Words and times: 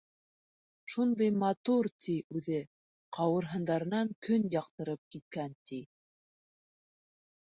Шундай 0.93 1.33
матур, 1.41 1.89
ти, 2.05 2.15
үҙе, 2.39 2.61
ҡауырһындарынан 3.17 4.09
көн 4.27 4.49
яҡтырып 4.55 5.03
киткән, 5.17 5.53
ти. 5.71 5.81